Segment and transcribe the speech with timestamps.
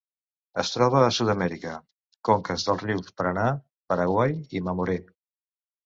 [0.61, 1.75] Es troba a Sud-amèrica:
[2.31, 3.47] conques dels rius Paranà,
[3.93, 5.03] Paraguai i Mamoré.